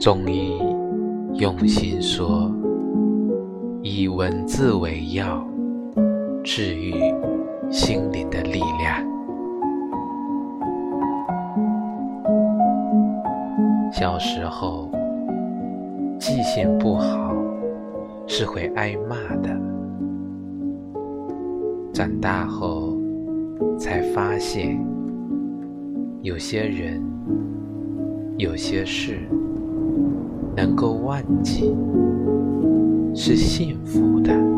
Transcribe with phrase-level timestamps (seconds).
[0.00, 0.58] 中医
[1.34, 2.50] 用心说，
[3.82, 5.46] 以文字为药，
[6.42, 6.94] 治愈
[7.70, 9.06] 心灵的力量。
[13.92, 14.90] 小时候
[16.18, 17.36] 记性不好
[18.26, 19.54] 是会挨骂的，
[21.92, 22.96] 长大后
[23.78, 24.82] 才发现，
[26.22, 27.04] 有些人、
[28.38, 29.18] 有些事
[30.60, 31.74] 能够忘记
[33.14, 34.49] 是幸福的。